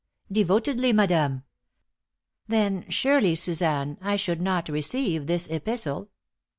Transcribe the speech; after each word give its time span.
"Devotedly, 0.31 0.91
madame." 0.93 1.43
"Then, 2.47 2.89
surely, 2.89 3.35
Suzanne, 3.35 3.99
I 4.01 4.15
should 4.15 4.41
not 4.41 4.67
receive 4.67 5.27
this 5.27 5.47
epistle. 5.47 6.09